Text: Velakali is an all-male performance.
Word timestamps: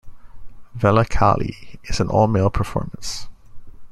Velakali 0.75 1.77
is 1.83 1.99
an 1.99 2.07
all-male 2.07 2.49
performance. 2.49 3.27